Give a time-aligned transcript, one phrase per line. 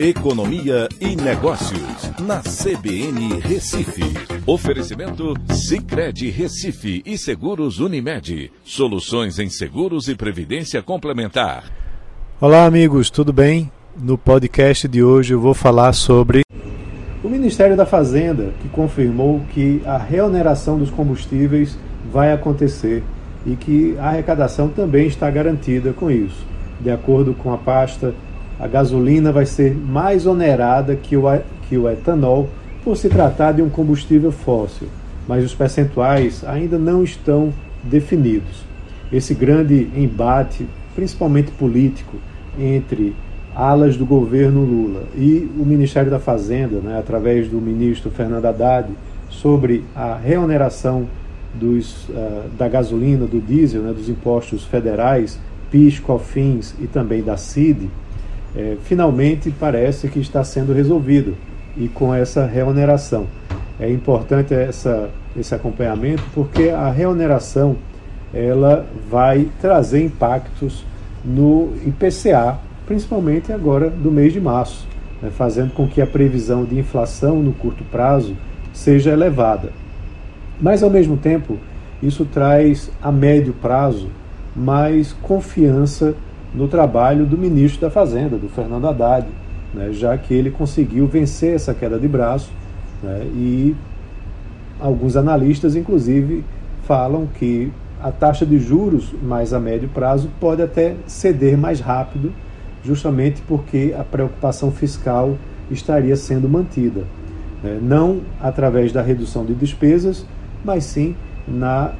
[0.00, 4.04] Economia e Negócios, na CBN Recife.
[4.46, 8.52] Oferecimento Cicred Recife e Seguros Unimed.
[8.62, 11.64] Soluções em seguros e previdência complementar.
[12.40, 13.72] Olá, amigos, tudo bem?
[14.00, 16.42] No podcast de hoje eu vou falar sobre
[17.24, 21.76] o Ministério da Fazenda, que confirmou que a reoneração dos combustíveis
[22.12, 23.02] vai acontecer
[23.44, 26.46] e que a arrecadação também está garantida com isso.
[26.80, 28.14] De acordo com a pasta,
[28.58, 31.24] a gasolina vai ser mais onerada que o,
[31.68, 32.48] que o etanol
[32.82, 34.88] por se tratar de um combustível fóssil,
[35.26, 37.52] mas os percentuais ainda não estão
[37.82, 38.64] definidos.
[39.12, 42.16] Esse grande embate, principalmente político,
[42.58, 43.14] entre
[43.54, 48.88] alas do governo Lula e o Ministério da Fazenda, né, através do ministro Fernando Haddad,
[49.30, 51.06] sobre a reoneração
[51.54, 55.38] dos, uh, da gasolina, do diesel, né, dos impostos federais,
[55.70, 57.90] PIS, COFINS e também da CID,
[58.56, 61.36] é, finalmente parece que está sendo resolvido
[61.76, 63.26] e com essa reoneração.
[63.78, 67.76] É importante essa, esse acompanhamento porque a reoneração
[68.32, 70.84] ela vai trazer impactos
[71.24, 74.86] no IPCA, principalmente agora do mês de março,
[75.22, 78.36] né, fazendo com que a previsão de inflação no curto prazo
[78.72, 79.72] seja elevada.
[80.60, 81.56] Mas, ao mesmo tempo,
[82.02, 84.08] isso traz a médio prazo
[84.54, 86.14] mais confiança
[86.54, 89.26] no trabalho do ministro da Fazenda, do Fernando Haddad,
[89.72, 92.50] né, já que ele conseguiu vencer essa queda de braço
[93.02, 93.76] né, e
[94.80, 96.44] alguns analistas, inclusive,
[96.84, 97.70] falam que
[98.02, 102.32] a taxa de juros mais a médio prazo pode até ceder mais rápido,
[102.84, 105.36] justamente porque a preocupação fiscal
[105.70, 107.04] estaria sendo mantida.
[107.62, 110.24] Né, não através da redução de despesas,
[110.64, 111.14] mas sim
[111.46, 111.92] na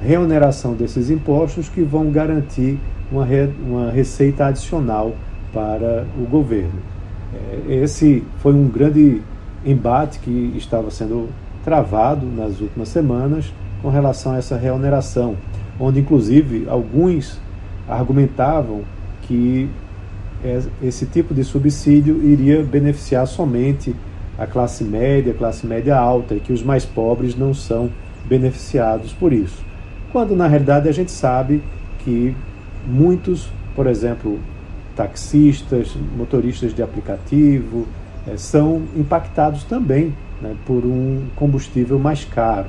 [0.00, 2.78] reoneração desses impostos que vão garantir
[3.10, 5.14] uma, re, uma receita adicional
[5.52, 6.80] para o governo.
[7.68, 9.20] É, esse foi um grande
[9.64, 11.28] embate que estava sendo
[11.64, 15.36] travado nas últimas semanas com relação a essa reoneração,
[15.78, 17.38] onde inclusive alguns
[17.88, 18.82] argumentavam
[19.22, 19.68] que
[20.82, 23.94] esse tipo de subsídio iria beneficiar somente
[24.38, 27.90] a classe média, a classe média alta e que os mais pobres não são
[28.26, 29.69] beneficiados por isso.
[30.12, 31.62] Quando na realidade a gente sabe
[32.00, 32.34] que
[32.86, 34.38] muitos, por exemplo,
[34.96, 37.86] taxistas, motoristas de aplicativo,
[38.26, 42.68] é, são impactados também né, por um combustível mais caro.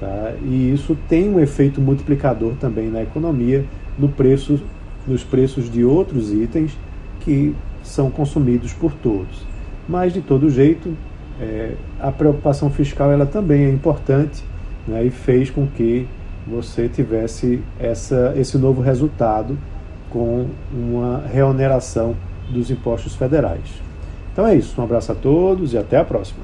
[0.00, 0.32] Tá?
[0.42, 3.64] E isso tem um efeito multiplicador também na economia,
[3.98, 4.60] no preço,
[5.06, 6.76] nos preços de outros itens
[7.20, 9.44] que são consumidos por todos.
[9.88, 10.92] Mas, de todo jeito,
[11.40, 14.42] é, a preocupação fiscal ela também é importante
[14.86, 16.06] né, e fez com que
[16.46, 19.58] você tivesse essa, esse novo resultado
[20.08, 22.16] com uma reoneração
[22.48, 23.80] dos impostos federais.
[24.32, 26.40] Então é isso, um abraço a todos e até a próxima.